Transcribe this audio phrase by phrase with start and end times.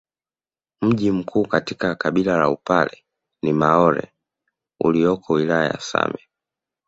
[0.81, 3.03] Mji mkuu katika kabila la upare
[3.41, 4.13] ni maore
[4.79, 6.19] ulioko wilaya ya same